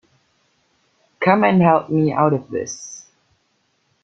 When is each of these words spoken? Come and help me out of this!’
Come 1.19 1.43
and 1.43 1.61
help 1.61 1.91
me 1.91 2.11
out 2.11 2.33
of 2.33 2.49
this!’ 2.49 3.05